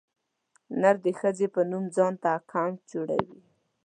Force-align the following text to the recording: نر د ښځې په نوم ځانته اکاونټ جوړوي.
نر 0.81 0.95
د 1.05 1.07
ښځې 1.19 1.47
په 1.55 1.61
نوم 1.71 1.85
ځانته 1.95 2.27
اکاونټ 2.39 2.79
جوړوي. 2.91 3.39